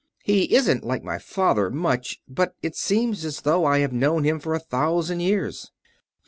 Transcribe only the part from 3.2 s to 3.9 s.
as though I